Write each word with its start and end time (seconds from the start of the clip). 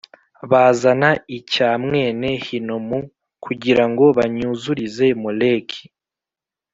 Bazana 0.51 1.09
icya 1.37 1.69
mwene 1.85 2.29
Hinomu 2.45 2.99
kugira 3.45 3.83
ngo 3.89 4.05
banyuzurize 4.17 5.05
Moleki 5.23 5.83